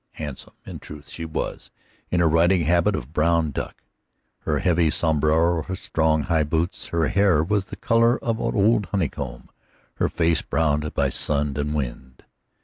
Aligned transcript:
Handsome, 0.13 0.55
in 0.65 0.79
truth, 0.79 1.09
she 1.09 1.25
was, 1.25 1.69
in 2.09 2.21
her 2.21 2.27
riding 2.27 2.63
habit 2.65 2.95
of 2.95 3.13
brown 3.13 3.51
duck, 3.51 3.83
her 4.39 4.57
heavy 4.57 4.89
sombrero, 4.89 5.61
her 5.61 5.75
strong, 5.75 6.23
high 6.23 6.41
boots. 6.43 6.87
Her 6.87 7.09
hair 7.09 7.43
was 7.43 7.65
the 7.65 7.75
color 7.75 8.17
of 8.17 8.39
old 8.41 8.87
honeycomb, 8.87 9.51
her 9.97 10.09
face 10.09 10.41
browned 10.41 10.95
by 10.95 11.09
sun 11.09 11.53
and 11.55 11.75
wind. 11.75 12.23